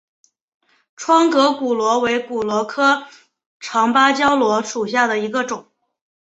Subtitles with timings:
[0.95, 3.05] 窗格骨螺为骨螺科
[3.59, 5.67] 长芭蕉螺属下的一个种。